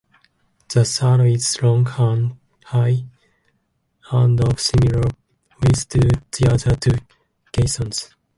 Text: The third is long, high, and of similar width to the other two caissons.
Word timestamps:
The 0.69 0.83
third 0.83 1.27
is 1.27 1.61
long, 1.61 1.85
high, 1.85 3.05
and 4.11 4.43
of 4.43 4.59
similar 4.59 5.07
width 5.61 5.89
to 5.89 5.99
the 5.99 6.47
other 6.51 6.75
two 6.75 6.97
caissons. 7.51 8.09